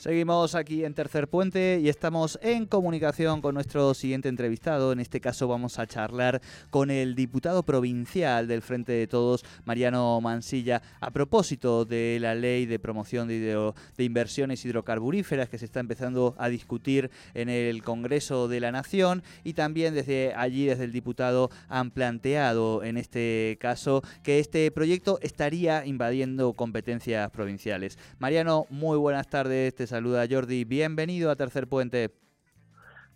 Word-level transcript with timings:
Seguimos 0.00 0.54
aquí 0.54 0.86
en 0.86 0.94
Tercer 0.94 1.28
Puente 1.28 1.78
y 1.82 1.90
estamos 1.90 2.38
en 2.40 2.64
comunicación 2.64 3.42
con 3.42 3.52
nuestro 3.52 3.92
siguiente 3.92 4.30
entrevistado. 4.30 4.92
En 4.92 4.98
este 4.98 5.20
caso 5.20 5.46
vamos 5.46 5.78
a 5.78 5.86
charlar 5.86 6.40
con 6.70 6.90
el 6.90 7.14
diputado 7.14 7.64
provincial 7.64 8.48
del 8.48 8.62
Frente 8.62 8.92
de 8.92 9.06
Todos, 9.06 9.44
Mariano 9.66 10.18
Mansilla, 10.22 10.80
a 11.00 11.10
propósito 11.10 11.84
de 11.84 12.16
la 12.18 12.34
ley 12.34 12.64
de 12.64 12.78
promoción 12.78 13.28
de, 13.28 13.74
inversiones 13.98 14.64
hidrocarburíferas 14.64 15.50
que 15.50 15.58
se 15.58 15.66
está 15.66 15.80
empezando 15.80 16.34
a 16.38 16.48
discutir 16.48 17.10
en 17.34 17.50
el 17.50 17.82
Congreso 17.82 18.48
de 18.48 18.60
la 18.60 18.72
Nación 18.72 19.22
y 19.44 19.52
también 19.52 19.92
desde 19.92 20.32
allí, 20.34 20.64
desde 20.64 20.84
el 20.84 20.92
diputado, 20.92 21.50
han 21.68 21.90
planteado 21.90 22.82
en 22.84 22.96
este 22.96 23.58
caso 23.60 24.02
que 24.22 24.38
este 24.38 24.70
proyecto 24.70 25.18
estaría 25.20 25.84
invadiendo 25.84 26.54
competencias 26.54 27.30
provinciales. 27.32 27.98
Mariano, 28.18 28.64
muy 28.70 28.96
buenas 28.96 29.28
tardes 29.28 29.74
saluda 29.90 30.24
Jordi. 30.30 30.64
Bienvenido 30.64 31.32
a 31.32 31.36
Tercer 31.36 31.66
Puente. 31.66 32.14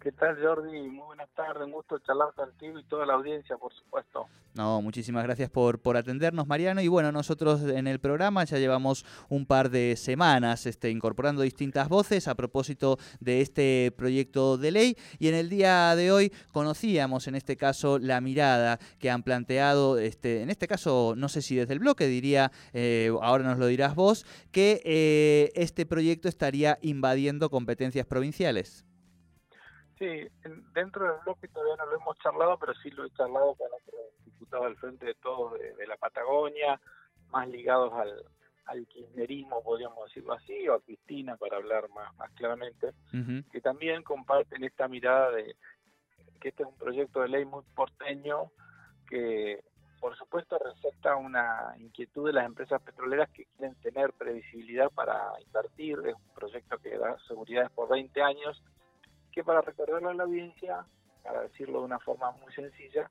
¿Qué 0.04 0.12
tal 0.12 0.36
Jordi? 0.38 0.82
Muy 0.82 1.06
buenas 1.06 1.30
tardes, 1.34 1.64
un 1.64 1.72
gusto 1.72 1.98
charlar 2.00 2.34
contigo 2.34 2.78
y 2.78 2.84
toda 2.84 3.06
la 3.06 3.14
audiencia, 3.14 3.56
por 3.56 3.72
supuesto. 3.72 4.26
No, 4.52 4.82
muchísimas 4.82 5.24
gracias 5.24 5.48
por, 5.48 5.80
por 5.80 5.96
atendernos, 5.96 6.46
Mariano. 6.46 6.82
Y 6.82 6.88
bueno, 6.88 7.10
nosotros 7.10 7.62
en 7.62 7.86
el 7.86 8.00
programa 8.00 8.44
ya 8.44 8.58
llevamos 8.58 9.06
un 9.30 9.46
par 9.46 9.70
de 9.70 9.96
semanas 9.96 10.66
este, 10.66 10.90
incorporando 10.90 11.40
distintas 11.40 11.88
voces 11.88 12.28
a 12.28 12.34
propósito 12.34 12.98
de 13.20 13.40
este 13.40 13.94
proyecto 13.96 14.58
de 14.58 14.72
ley. 14.72 14.96
Y 15.18 15.28
en 15.28 15.36
el 15.36 15.48
día 15.48 15.96
de 15.96 16.12
hoy 16.12 16.30
conocíamos 16.52 17.26
en 17.26 17.36
este 17.36 17.56
caso 17.56 17.98
la 17.98 18.20
mirada 18.20 18.78
que 18.98 19.10
han 19.10 19.22
planteado, 19.22 19.96
este, 19.96 20.42
en 20.42 20.50
este 20.50 20.68
caso, 20.68 21.14
no 21.16 21.30
sé 21.30 21.40
si 21.40 21.56
desde 21.56 21.72
el 21.72 21.78
bloque, 21.78 22.08
diría, 22.08 22.52
eh, 22.74 23.10
ahora 23.22 23.42
nos 23.42 23.58
lo 23.58 23.68
dirás 23.68 23.94
vos, 23.94 24.26
que 24.52 24.82
eh, 24.84 25.50
este 25.54 25.86
proyecto 25.86 26.28
estaría 26.28 26.78
invadiendo 26.82 27.48
competencias 27.48 28.04
provinciales. 28.04 28.84
Sí, 29.98 30.26
dentro 30.72 31.06
del 31.06 31.20
bloque 31.24 31.48
todavía 31.48 31.76
no 31.76 31.86
lo 31.86 31.96
hemos 31.96 32.18
charlado, 32.18 32.58
pero 32.58 32.74
sí 32.74 32.90
lo 32.90 33.04
he 33.04 33.10
charlado 33.10 33.54
con 33.54 33.68
otros 33.68 34.00
diputados 34.24 34.66
del 34.66 34.76
Frente 34.76 35.06
de 35.06 35.14
Todos 35.14 35.52
de, 35.58 35.86
la 35.86 35.96
Patagonia, 35.96 36.80
más 37.30 37.48
ligados 37.48 37.92
al, 37.92 38.24
al 38.66 38.86
kirchnerismo, 38.88 39.62
podríamos 39.62 40.04
decirlo 40.08 40.32
así, 40.32 40.68
o 40.68 40.74
a 40.74 40.80
Cristina, 40.80 41.36
para 41.36 41.58
hablar 41.58 41.88
más, 41.90 42.14
más 42.16 42.30
claramente, 42.32 42.92
que 43.52 43.60
también 43.60 44.02
comparten 44.02 44.64
esta 44.64 44.88
mirada 44.88 45.30
de 45.30 45.54
que 46.40 46.48
este 46.48 46.64
es 46.64 46.68
un 46.68 46.76
proyecto 46.76 47.20
de 47.22 47.28
ley 47.28 47.44
muy 47.44 47.62
porteño 47.74 48.50
que, 49.08 49.62
por 50.00 50.16
supuesto, 50.16 50.58
receta 50.58 51.16
una 51.16 51.74
inquietud 51.78 52.26
de 52.26 52.34
las 52.34 52.46
empresas 52.46 52.82
petroleras 52.82 53.30
que 53.30 53.46
quieren 53.46 53.74
tener 53.76 54.12
previsibilidad 54.12 54.90
para 54.90 55.32
invertir. 55.40 55.98
Es 56.04 56.14
un 56.14 56.34
proyecto 56.34 56.78
que 56.78 56.98
da 56.98 57.16
seguridad 57.28 57.70
por 57.72 57.88
20 57.88 58.20
años 58.20 58.62
que 59.34 59.42
para 59.42 59.60
recordarlo 59.60 60.10
a 60.10 60.14
la 60.14 60.22
audiencia, 60.22 60.86
para 61.22 61.42
decirlo 61.42 61.80
de 61.80 61.86
una 61.86 61.98
forma 61.98 62.30
muy 62.32 62.52
sencilla, 62.52 63.10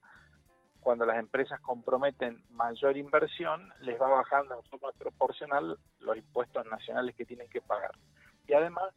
cuando 0.80 1.06
las 1.06 1.18
empresas 1.18 1.60
comprometen 1.62 2.44
mayor 2.52 2.96
inversión, 2.98 3.74
les 3.82 4.00
va 4.00 4.08
bajando 4.08 4.56
en 4.56 4.64
forma 4.64 4.92
proporcional 4.98 5.78
los 6.00 6.18
impuestos 6.18 6.66
nacionales 6.68 7.16
que 7.16 7.26
tienen 7.26 7.50
que 7.50 7.62
pagar. 7.62 7.92
Y 8.48 8.54
además 8.54 8.94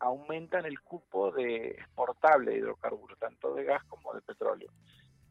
aumentan 0.00 0.64
el 0.64 0.80
cupo 0.80 1.30
de 1.30 1.70
exportable 1.72 2.52
de 2.52 2.58
hidrocarburos, 2.58 3.18
tanto 3.18 3.54
de 3.54 3.64
gas 3.64 3.84
como 3.84 4.14
de 4.14 4.22
petróleo. 4.22 4.70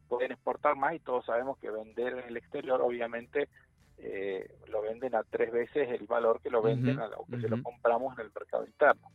Pueden 0.07 0.31
exportar 0.31 0.75
más 0.75 0.95
y 0.95 0.99
todos 0.99 1.25
sabemos 1.25 1.57
que 1.59 1.69
vender 1.69 2.13
en 2.13 2.27
el 2.27 2.37
exterior 2.37 2.81
obviamente 2.81 3.49
eh, 3.97 4.47
lo 4.67 4.81
venden 4.81 5.15
a 5.15 5.23
tres 5.23 5.51
veces 5.51 5.89
el 5.89 6.07
valor 6.07 6.39
que 6.41 6.49
lo 6.49 6.61
venden 6.61 6.99
a 6.99 7.07
lo 7.07 7.25
que 7.29 7.41
se 7.41 7.49
lo 7.49 7.61
compramos 7.61 8.17
en 8.17 8.25
el 8.25 8.31
mercado 8.33 8.65
interno. 8.65 9.11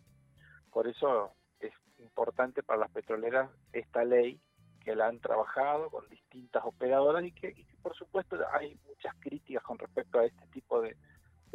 Por 0.70 0.88
eso 0.88 1.32
es 1.66 1.74
importante 1.98 2.62
para 2.62 2.80
las 2.80 2.90
petroleras 2.90 3.50
esta 3.72 4.04
ley 4.04 4.40
que 4.84 4.94
la 4.94 5.08
han 5.08 5.18
trabajado 5.18 5.90
con 5.90 6.08
distintas 6.08 6.62
operadoras 6.64 7.24
y 7.24 7.32
que, 7.32 7.54
por 7.82 7.96
supuesto 7.96 8.36
hay 8.52 8.78
muchas 8.86 9.14
críticas 9.18 9.62
con 9.64 9.78
respecto 9.78 10.18
a 10.18 10.26
este 10.26 10.46
tipo 10.48 10.80
de, 10.80 10.96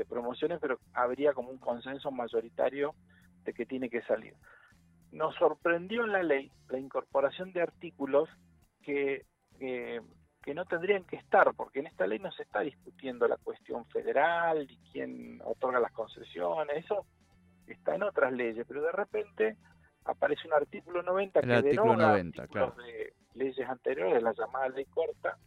promociones, 0.07 0.59
pero 0.61 0.79
habría 0.93 1.33
como 1.33 1.49
un 1.49 1.57
consenso 1.57 2.09
mayoritario 2.09 2.95
de 3.43 3.53
que 3.53 3.65
tiene 3.65 3.89
que 3.89 4.01
salir. 4.03 4.33
Nos 5.11 5.35
sorprendió 5.35 6.05
en 6.05 6.13
la 6.13 6.23
ley 6.23 6.53
la 6.69 6.79
incorporación 6.79 7.51
de 7.51 7.61
artículos 7.61 8.29
que, 8.81 9.25
que 9.59 10.53
no 10.53 10.63
tendrían 10.63 11.03
que 11.03 11.17
estar, 11.17 11.53
porque 11.53 11.79
en 11.79 11.87
esta 11.87 12.07
ley 12.07 12.17
no 12.19 12.31
se 12.31 12.43
está 12.43 12.61
discutiendo 12.61 13.27
la 13.27 13.35
cuestión 13.35 13.85
federal 13.87 14.71
y 14.71 14.77
quién 14.89 15.41
otorga 15.43 15.81
las 15.81 15.91
concesiones, 15.91 16.85
eso 16.85 17.05
está 17.67 17.93
en 17.95 18.03
otras 18.03 18.31
leyes, 18.31 18.65
pero 18.69 18.81
de 18.81 18.93
repente 18.93 19.57
aparece 20.05 20.47
un 20.47 20.53
artículo 20.53 21.03
90 21.03 21.41
que 21.41 21.53
artículo 21.53 21.95
90, 21.95 22.47
de 22.47 23.13
leyes 23.33 23.69
anteriores, 23.69 24.21
la 24.21 24.33
llamada 24.33 24.69
ley 24.69 24.85
corta, 24.85 25.37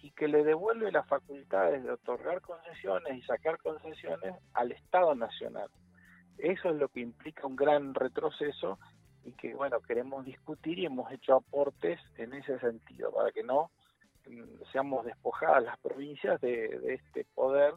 y 0.00 0.10
que 0.10 0.28
le 0.28 0.44
devuelve 0.44 0.90
las 0.90 1.06
facultades 1.06 1.82
de 1.84 1.92
otorgar 1.92 2.40
concesiones 2.40 3.16
y 3.16 3.22
sacar 3.22 3.58
concesiones 3.58 4.34
al 4.54 4.72
Estado 4.72 5.14
Nacional. 5.14 5.68
Eso 6.38 6.70
es 6.70 6.76
lo 6.76 6.88
que 6.88 7.00
implica 7.00 7.46
un 7.46 7.56
gran 7.56 7.94
retroceso 7.94 8.78
y 9.24 9.32
que, 9.32 9.54
bueno, 9.54 9.80
queremos 9.80 10.24
discutir 10.24 10.78
y 10.80 10.86
hemos 10.86 11.10
hecho 11.12 11.36
aportes 11.36 12.00
en 12.16 12.34
ese 12.34 12.58
sentido, 12.58 13.12
para 13.12 13.30
que 13.30 13.44
no 13.44 13.70
mm, 14.26 14.64
seamos 14.72 15.04
despojadas 15.04 15.62
las 15.62 15.78
provincias 15.78 16.40
de, 16.40 16.80
de 16.80 16.94
este 16.94 17.24
poder 17.34 17.74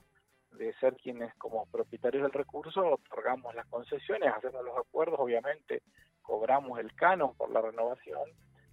de 0.58 0.74
ser 0.76 0.96
quienes 0.96 1.36
como 1.36 1.66
propietarios 1.68 2.24
del 2.24 2.32
recurso 2.32 2.88
otorgamos 2.88 3.54
las 3.56 3.68
concesiones, 3.68 4.34
hacemos 4.34 4.64
los 4.64 4.78
acuerdos, 4.78 5.20
obviamente 5.20 5.84
cobramos 6.26 6.80
el 6.80 6.94
canon 6.96 7.36
por 7.36 7.52
la 7.52 7.62
renovación 7.62 8.30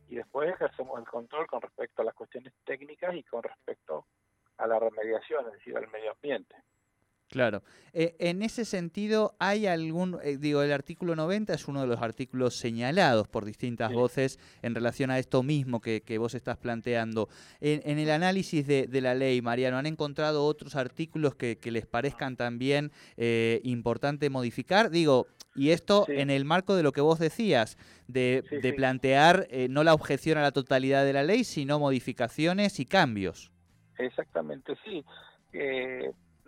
y 0.08 0.16
después 0.16 0.50
ejercemos 0.50 0.98
el 0.98 1.06
control 1.06 1.46
con 1.46 1.62
respecto 1.62 2.02
a 2.02 2.04
las 2.04 2.14
cuestiones 2.14 2.52
técnicas 2.64 3.14
y 3.14 3.22
con 3.22 3.42
respecto 3.42 4.06
a 4.58 4.66
la 4.66 4.78
remediación, 4.78 5.46
es 5.46 5.52
decir, 5.54 5.76
al 5.76 5.88
medio 5.90 6.12
ambiente. 6.12 6.54
Claro. 7.32 7.62
Eh, 7.94 8.14
en 8.18 8.42
ese 8.42 8.66
sentido, 8.66 9.34
¿hay 9.38 9.66
algún, 9.66 10.18
eh, 10.22 10.36
digo, 10.36 10.62
el 10.62 10.70
artículo 10.70 11.16
90 11.16 11.54
es 11.54 11.66
uno 11.66 11.80
de 11.80 11.86
los 11.86 12.02
artículos 12.02 12.56
señalados 12.56 13.26
por 13.26 13.46
distintas 13.46 13.90
voces 13.90 14.38
en 14.60 14.74
relación 14.74 15.10
a 15.10 15.18
esto 15.18 15.42
mismo 15.42 15.80
que, 15.80 16.02
vos 16.18 16.34
estás 16.34 16.58
planteando. 16.58 17.30
En, 17.60 17.98
el 17.98 18.10
análisis 18.10 18.66
de, 18.66 19.00
la 19.00 19.14
ley, 19.14 19.40
Mariano, 19.40 19.78
¿han 19.78 19.86
encontrado 19.86 20.44
otros 20.44 20.76
artículos 20.76 21.34
que, 21.34 21.58
les 21.64 21.86
parezcan 21.86 22.36
también 22.36 22.92
eh, 23.16 23.62
importante 23.64 24.28
modificar? 24.28 24.90
Digo, 24.90 25.26
y 25.54 25.70
esto 25.70 26.06
en 26.08 26.30
el 26.30 26.44
marco 26.44 26.74
de 26.74 26.82
lo 26.82 26.92
que 26.92 27.00
vos 27.00 27.18
decías, 27.18 27.76
de, 28.08 28.74
plantear 28.76 29.46
eh, 29.50 29.68
no 29.68 29.84
la 29.84 29.94
objeción 29.94 30.38
a 30.38 30.42
la 30.42 30.52
totalidad 30.52 31.04
de 31.04 31.12
la 31.12 31.22
ley, 31.22 31.44
sino 31.44 31.78
modificaciones 31.78 32.80
y 32.80 32.86
cambios. 32.86 33.52
Exactamente, 33.98 34.74
sí. 34.84 35.04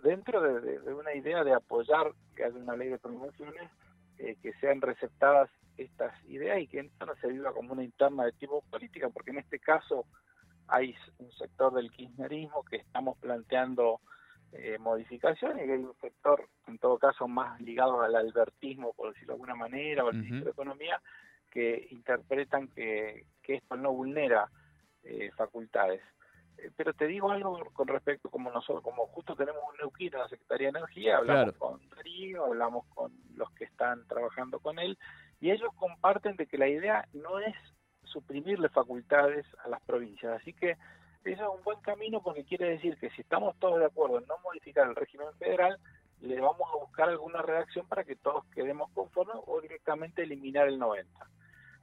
dentro 0.03 0.41
de, 0.41 0.93
una 0.93 1.13
idea 1.13 1.43
de 1.43 1.53
apoyar 1.53 2.13
que 2.35 2.43
haya 2.43 2.55
una 2.55 2.75
ley 2.75 2.89
de 2.89 2.97
promociones, 2.97 3.69
eh, 4.17 4.37
que 4.41 4.53
sean 4.53 4.81
receptadas 4.81 5.49
estas 5.77 6.13
ideas 6.29 6.61
y 6.61 6.67
que 6.67 6.83
no 6.83 7.15
se 7.19 7.27
viva 7.27 7.51
como 7.53 7.73
una 7.73 7.83
interna 7.83 8.25
de 8.25 8.31
tipo 8.33 8.63
política, 8.69 9.09
porque 9.09 9.31
en 9.31 9.39
este 9.39 9.59
caso 9.59 10.05
hay 10.67 10.95
un 11.19 11.31
sector 11.33 11.73
del 11.73 11.91
kirchnerismo 11.91 12.63
que 12.63 12.77
estamos 12.77 13.17
planteando 13.17 13.99
eh, 14.57 14.77
modificaciones 14.79 15.67
y 15.67 15.71
hay 15.71 15.79
un 15.79 15.95
sector, 15.99 16.47
en 16.67 16.77
todo 16.77 16.97
caso, 16.97 17.27
más 17.27 17.59
ligado 17.61 18.01
al 18.01 18.15
albertismo, 18.15 18.93
por 18.93 19.09
decirlo 19.09 19.33
de 19.33 19.33
alguna 19.33 19.55
manera, 19.55 20.03
o 20.03 20.09
al 20.09 20.15
ministro 20.15 20.45
de 20.45 20.51
Economía, 20.51 21.01
que 21.51 21.87
interpretan 21.91 22.67
que, 22.69 23.25
esto 23.47 23.75
no 23.75 23.91
vulnera 23.91 24.49
eh, 25.03 25.31
facultades. 25.35 26.01
Eh, 26.57 26.71
pero 26.75 26.93
te 26.93 27.07
digo 27.07 27.31
algo 27.31 27.69
con 27.73 27.87
respecto, 27.87 28.29
como 28.29 28.51
nosotros, 28.51 28.83
como 28.83 29.07
justo 29.07 29.35
tenemos 29.35 29.61
un 29.69 29.77
Neuquén 29.77 30.13
en 30.13 30.19
la 30.19 30.29
Secretaría 30.29 30.71
de 30.71 30.79
Energía, 30.79 31.17
hablamos 31.17 31.53
con 31.55 31.89
Darío, 31.89 32.45
hablamos 32.45 32.85
con 32.87 33.11
los 33.35 33.51
que 33.51 33.65
están 33.65 34.07
trabajando 34.07 34.59
con 34.59 34.79
él, 34.79 34.97
y 35.39 35.51
ellos 35.51 35.69
comparten 35.75 36.35
de 36.37 36.47
que 36.47 36.57
la 36.57 36.67
idea 36.67 37.07
no 37.13 37.39
es 37.39 37.55
suprimirle 38.03 38.69
facultades 38.69 39.45
a 39.63 39.69
las 39.69 39.81
provincias. 39.81 40.41
Así 40.41 40.53
que 40.53 40.77
eso 41.33 41.43
es 41.43 41.57
un 41.57 41.63
buen 41.63 41.79
camino 41.81 42.21
porque 42.21 42.45
quiere 42.45 42.69
decir 42.69 42.97
que 42.97 43.09
si 43.11 43.21
estamos 43.21 43.57
todos 43.59 43.79
de 43.79 43.85
acuerdo 43.85 44.19
en 44.19 44.27
no 44.27 44.37
modificar 44.43 44.87
el 44.87 44.95
régimen 44.95 45.27
federal, 45.37 45.79
le 46.21 46.39
vamos 46.39 46.67
a 46.73 46.77
buscar 46.77 47.09
alguna 47.09 47.41
redacción 47.41 47.87
para 47.87 48.03
que 48.03 48.15
todos 48.15 48.45
quedemos 48.53 48.91
conformes 48.91 49.37
o 49.45 49.61
directamente 49.61 50.23
eliminar 50.23 50.67
el 50.67 50.79
90. 50.79 51.29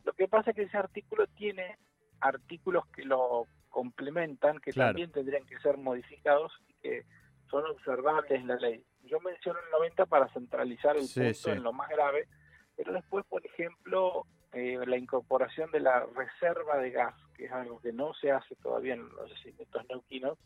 Lo 0.04 0.12
que 0.14 0.28
pasa 0.28 0.50
es 0.50 0.56
que 0.56 0.62
ese 0.62 0.76
artículo 0.76 1.26
tiene 1.28 1.78
artículos 2.20 2.86
que 2.88 3.04
lo 3.04 3.46
complementan, 3.68 4.58
que 4.58 4.72
también 4.72 5.10
tendrían 5.10 5.44
que 5.46 5.58
ser 5.60 5.76
modificados 5.78 6.52
y 6.68 6.74
que 6.74 7.04
son 7.50 7.64
observables 7.66 8.30
en 8.30 8.46
la 8.46 8.56
ley. 8.56 8.84
yo 9.04 9.20
menciono 9.20 9.58
el 9.58 9.70
90 9.72 10.06
para 10.06 10.28
centralizar 10.28 10.96
el 10.96 11.06
punto 11.06 11.50
en 11.50 11.62
lo 11.62 11.72
más 11.72 11.88
grave, 11.90 12.28
pero 12.76 12.92
después, 12.92 13.24
por 13.26 13.44
ejemplo, 13.44 14.26
eh, 14.52 14.78
la 14.86 14.96
incorporación 14.96 15.70
de 15.70 15.80
la 15.80 16.06
reserva 16.14 16.78
de 16.78 16.90
gas, 16.90 17.14
que 17.34 17.46
es 17.46 17.52
algo 17.52 17.80
que 17.80 17.92
no 17.92 18.12
se 18.14 18.30
hace 18.30 18.54
todavía 18.56 18.94
en 18.94 19.08
los 19.08 19.30
yacimientos 19.30 19.86
neuquinos, 19.88 20.38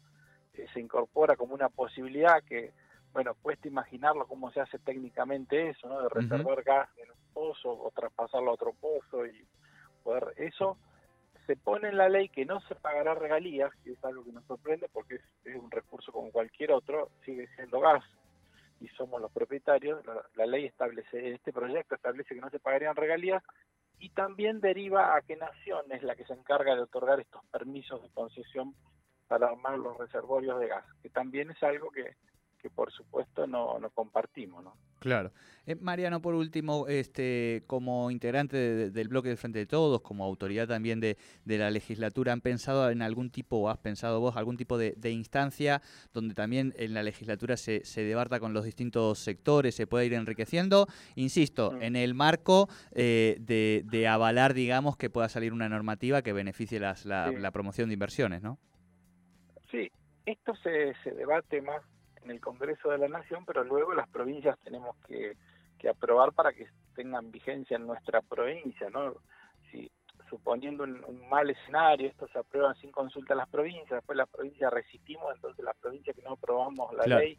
eh, 0.55 0.67
se 0.73 0.81
incorpora 0.81 1.37
como 1.37 1.55
una 1.55 1.69
posibilidad 1.69 2.43
que, 2.45 2.73
bueno, 3.13 3.35
cuesta 3.43 3.69
imaginarlo 3.69 4.27
cómo 4.27 4.51
se 4.53 4.61
hace 4.61 4.79
técnicamente 4.79 5.71
eso, 5.71 5.89
¿no? 5.89 6.03
De 6.03 6.09
reservar 6.09 6.63
gas 6.63 6.89
en 6.99 7.11
un 7.11 7.33
pozo 7.33 7.71
o 7.71 7.91
traspasarlo 7.91 8.51
a 8.51 8.55
otro 8.55 8.73
pozo 8.75 9.27
y 9.27 9.47
poder 10.03 10.35
eso 10.37 10.79
se 11.47 11.57
pone 11.57 11.89
en 11.89 11.97
la 11.97 12.09
ley 12.09 12.29
que 12.29 12.45
no 12.45 12.61
se 12.63 12.75
pagará 12.75 13.15
regalías, 13.15 13.71
que 13.85 13.93
es 13.93 14.05
algo 14.05 14.25
que 14.25 14.33
nos 14.33 14.45
sorprende 14.47 14.89
porque 14.93 15.21
es, 15.45 15.57
un 15.57 15.71
recurso 15.71 16.13
como 16.13 16.33
cualquier 16.33 16.73
otro, 16.73 17.11
sigue 17.25 17.49
siendo 17.55 17.81
gas 17.81 18.05
y 18.81 18.89
somos 18.89 19.21
los 19.21 19.31
propietarios. 19.31 20.05
La, 20.35 20.47
ley 20.47 20.67
establece, 20.67 21.33
este 21.33 21.53
proyecto 21.53 21.95
establece 21.95 22.35
que 22.35 22.41
no 22.41 22.51
se 22.51 22.59
pagarían 22.59 22.97
regalías 22.97 23.43
y 23.99 24.11
también 24.11 24.61
deriva 24.61 25.17
a 25.17 25.23
que 25.23 25.37
Nación 25.37 25.91
es 25.91 26.03
la 26.03 26.17
que 26.17 26.25
se 26.25 26.35
encarga 26.35 26.75
de 26.75 26.83
otorgar 26.83 27.21
estos 27.21 27.45
permisos 27.47 28.03
de 28.03 28.11
concesión 28.11 28.75
para 29.29 29.49
armar 29.49 29.79
los 29.79 29.97
reservorios 29.99 30.61
de 30.61 30.69
gas, 30.69 30.85
que 31.03 31.11
también 31.11 31.51
es 31.51 31.63
algo 31.63 31.91
que, 31.91 32.17
que 32.67 32.71
por 32.75 32.91
supuesto 32.91 33.47
no, 33.47 33.79
no 33.79 33.91
compartimos. 33.91 34.65
¿no? 34.65 34.75
Claro. 34.99 35.31
Eh, 35.67 35.77
Mariano, 35.77 36.21
por 36.21 36.35
último, 36.35 36.89
este, 36.89 37.63
como 37.69 38.11
integrante 38.11 38.91
del 38.91 39.09
bloque 39.09 39.29
de 39.29 39.37
Frente 39.37 39.61
de 39.61 39.67
Todos, 39.67 40.01
como 40.01 40.25
autoridad 40.25 40.67
también 40.67 40.99
de, 40.99 41.17
la 41.45 41.71
legislatura, 41.71 42.33
¿han 42.33 42.41
pensado 42.41 42.91
en 42.91 43.03
algún 43.03 43.31
tipo, 43.31 43.59
o 43.59 43.69
has 43.69 43.79
pensado 43.79 44.19
vos, 44.19 44.37
algún 44.37 44.57
tipo 44.57 44.79
de, 44.79 45.11
instancia 45.11 45.81
donde 46.13 46.35
también 46.35 46.75
en 46.77 46.93
la 46.93 47.05
legislatura 47.05 47.57
se, 47.57 47.85
se, 47.85 48.03
debarta 48.03 48.41
con 48.41 48.53
los 48.53 48.65
distintos 48.65 49.21
sectores, 49.21 49.77
se 49.77 49.87
pueda 49.87 50.05
ir 50.05 50.15
enriqueciendo? 50.15 50.89
Insisto, 51.15 51.71
mm. 51.71 51.83
en 51.83 51.97
el 51.97 52.15
marco 52.15 52.69
eh, 52.93 53.37
de, 53.39 54.09
avalar, 54.09 54.55
digamos, 54.55 54.97
que 54.97 55.09
pueda 55.09 55.29
salir 55.29 55.53
una 55.53 55.69
normativa 55.69 56.23
que 56.23 56.33
beneficie 56.33 56.81
la, 56.81 56.97
la, 57.05 57.51
promoción 57.53 57.89
de 57.89 57.95
inversiones, 57.95 58.43
¿no? 58.43 58.59
Sí, 59.71 59.89
esto 60.27 60.55
se, 60.57 60.95
se 61.05 61.13
debate 61.13 61.63
más 61.63 61.83
en 62.27 62.33
el 62.33 62.41
Congreso 62.41 62.91
de 62.91 62.99
la 62.99 63.09
Nación, 63.09 63.45
pero 63.47 63.63
luego 63.63 63.95
las 63.95 64.09
provincias 64.09 64.59
tenemos 64.65 64.97
que, 65.07 65.37
aprobar 65.89 66.33
para 66.33 66.53
que 66.53 66.67
tengan 66.97 67.31
vigencia 67.31 67.77
en 67.77 67.87
nuestra 67.87 68.21
provincia, 68.21 68.91
¿no? 68.91 69.15
Si 69.71 69.89
suponiendo 70.29 70.83
un, 70.83 71.29
mal 71.29 71.49
escenario, 71.49 72.09
esto 72.09 72.27
se 72.27 72.41
aprueba 72.41 72.75
sin 72.75 72.91
consulta 72.91 73.35
a 73.35 73.37
las 73.37 73.49
provincias, 73.49 73.91
después 73.91 74.19
las 74.19 74.29
provincias 74.29 74.73
resistimos, 74.73 75.33
entonces 75.33 75.65
las 75.65 75.77
provincias 75.77 76.17
que 76.17 76.23
no 76.23 76.33
aprobamos 76.33 76.93
la 76.93 77.19
ley, 77.19 77.39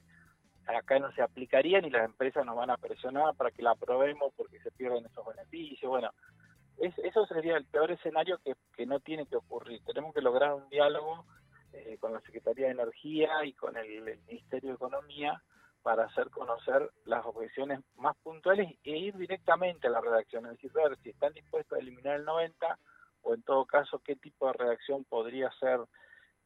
acá 0.65 0.97
no 0.97 1.11
se 1.11 1.21
aplicarían 1.21 1.83
y 1.83 1.89
las 1.89 2.05
empresas 2.05 2.45
nos 2.45 2.55
van 2.55 2.69
a 2.69 2.77
presionar 2.77 3.35
para 3.35 3.51
que 3.51 3.63
la 3.63 3.71
aprobemos 3.71 4.31
porque 4.37 4.61
se 4.61 4.71
pierden 4.71 5.05
esos 5.05 5.25
beneficios. 5.25 5.89
Bueno, 5.89 6.11
eso 6.77 7.25
sería 7.25 7.57
el 7.57 7.65
peor 7.65 7.91
escenario 7.91 8.37
que, 8.45 8.55
que 8.77 8.85
no 8.85 9.01
tiene 9.01 9.25
que 9.25 9.35
ocurrir. 9.35 9.81
Tenemos 9.83 10.13
que 10.13 10.21
lograr 10.21 10.53
un 10.53 10.69
diálogo 10.69 11.25
eh, 11.73 11.97
con 11.99 12.13
la 12.13 12.21
Secretaría 12.21 12.67
de 12.67 12.73
Energía 12.73 13.43
y 13.45 13.53
con 13.53 13.77
el, 13.77 14.19
Ministerio 14.27 14.69
de 14.69 14.75
Economía 14.75 15.41
para 15.81 16.05
hacer 16.05 16.29
conocer 16.29 16.89
las 17.05 17.25
objeciones 17.25 17.79
más 17.95 18.15
puntuales 18.17 18.75
e 18.83 18.97
ir 18.97 19.17
directamente 19.17 19.87
a 19.87 19.91
la 19.91 20.01
redacción, 20.01 20.45
es 20.45 20.53
decir, 20.53 20.71
ver 20.73 20.97
si 21.03 21.09
están 21.09 21.33
dispuestos 21.33 21.77
a 21.77 21.81
eliminar 21.81 22.17
el 22.17 22.25
90 22.25 22.79
o 23.21 23.33
en 23.33 23.43
todo 23.43 23.65
caso 23.65 23.99
qué 23.99 24.15
tipo 24.15 24.47
de 24.47 24.53
redacción 24.53 25.05
podría 25.05 25.51
ser 25.59 25.79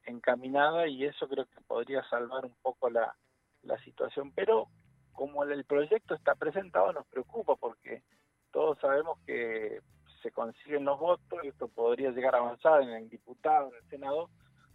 encaminada 0.05 0.87
y 0.87 1.05
eso 1.05 1.27
creo 1.27 1.45
que 1.45 1.61
podría 1.61 2.03
salvar 2.09 2.45
un 2.45 2.55
poco 2.61 2.89
la, 2.89 3.15
la 3.63 3.77
situación. 3.79 4.31
Pero 4.35 4.67
como 5.13 5.43
el 5.43 5.65
proyecto 5.65 6.15
está 6.15 6.35
presentado 6.35 6.93
nos 6.93 7.05
preocupa 7.07 7.55
porque 7.55 8.03
todos 8.51 8.77
sabemos 8.79 9.19
que 9.25 9.79
se 10.21 10.31
consiguen 10.31 10.85
los 10.85 10.99
votos 10.99 11.39
y 11.43 11.47
esto 11.47 11.67
podría 11.67 12.11
llegar 12.11 12.35
a 12.35 12.39
avanzar 12.39 12.81
en 12.81 12.89
el 12.89 13.09
diputado, 13.09 13.69
en 13.69 13.75
el 13.75 13.89
senado, 13.89 14.29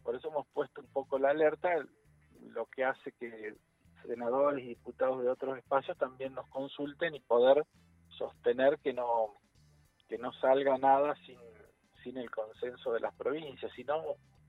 por 0.07 0.15
eso 0.15 0.29
hemos 0.29 0.47
puesto 0.55 0.81
un 0.81 0.87
poco 0.87 1.19
la 1.19 1.31
alerta, 1.31 1.69
lo 2.53 2.67
que 2.67 2.85
hace 2.85 3.11
que 3.19 3.57
senadores 4.07 4.65
y 4.65 4.69
diputados 4.69 5.21
de 5.21 5.29
otros 5.29 5.59
espacios 5.59 5.99
también 5.99 6.33
nos 6.33 6.47
consulten 6.47 7.17
y 7.17 7.21
poder 7.21 7.67
sostener 8.17 8.79
que 8.79 8.93
no 8.95 9.35
que 10.09 10.17
no 10.17 10.33
salga 10.35 10.79
nada 10.79 11.17
sin, 11.27 11.41
sin 12.05 12.17
el 12.19 12.31
consenso 12.31 12.93
de 12.93 13.01
las 13.01 13.13
provincias, 13.17 13.73
si 13.75 13.83
no 13.83 14.01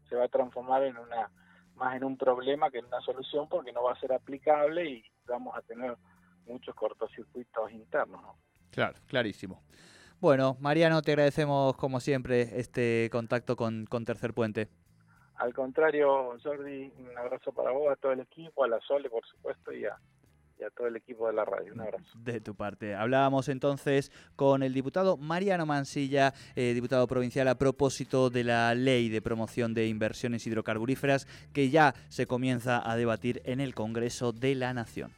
se 0.07 0.15
va 0.15 0.25
a 0.25 0.29
transformar 0.29 0.83
en 0.83 0.95
una 0.95 1.31
más 1.73 1.95
en 1.95 2.03
un 2.03 2.17
problema 2.17 2.69
que 2.69 2.77
en 2.77 2.85
una 2.85 3.01
solución 3.01 3.49
porque 3.49 3.71
no 3.71 3.81
va 3.81 3.93
a 3.93 3.99
ser 3.99 4.13
aplicable 4.13 4.87
y 4.87 5.03
vamos 5.25 5.57
a 5.57 5.63
tener 5.63 5.97
muchos 6.45 6.75
cortocircuitos 6.75 7.71
internos. 7.71 8.21
Claro, 8.69 8.99
clarísimo. 9.07 9.63
Bueno, 10.19 10.55
Mariano, 10.59 11.01
te 11.01 11.13
agradecemos 11.13 11.75
como 11.77 11.99
siempre 11.99 12.59
este 12.59 13.09
contacto 13.11 13.55
con, 13.55 13.87
con 13.87 14.05
Tercer 14.05 14.35
Puente. 14.35 14.69
Al 15.37 15.53
contrario, 15.53 16.35
Jordi, 16.43 16.91
un 16.97 17.17
abrazo 17.17 17.51
para 17.51 17.71
vos, 17.71 17.91
a 17.91 17.95
todo 17.95 18.11
el 18.11 18.21
equipo, 18.21 18.63
a 18.63 18.67
la 18.67 18.79
Sole, 18.81 19.09
por 19.09 19.25
supuesto, 19.25 19.71
y 19.71 19.85
a, 19.85 19.97
todo 20.75 20.87
el 20.87 20.95
equipo 20.95 21.27
de 21.27 21.33
la 21.33 21.45
radio. 21.45 21.73
Un 21.73 21.81
abrazo. 21.81 22.05
De 22.15 22.41
tu 22.41 22.55
parte. 22.55 22.95
Hablábamos 22.95 23.47
entonces 23.47 24.11
con 24.35 24.63
el 24.63 24.73
diputado 24.73 25.15
Mariano 25.15 25.67
Mansilla, 25.67 26.33
eh, 26.55 26.73
diputado 26.73 27.05
provincial, 27.07 27.47
a 27.47 27.55
propósito 27.55 28.31
de 28.31 28.43
la 28.43 28.73
ley 28.73 29.09
de 29.09 29.21
promoción 29.21 29.75
de 29.75 29.87
inversiones 29.87 30.47
hidrocarburíferas 30.47 31.27
que 31.53 31.69
ya 31.69 31.93
se 32.09 32.25
comienza 32.25 32.81
a 32.89 32.95
debatir 32.95 33.41
en 33.45 33.61
el 33.61 33.75
Congreso 33.75 34.31
de 34.31 34.55
la 34.55 34.73
Nación. 34.73 35.11